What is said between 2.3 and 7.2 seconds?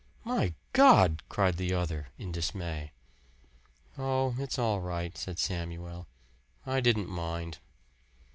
dismay. "Oh, it's all right," said Samuel. "I didn't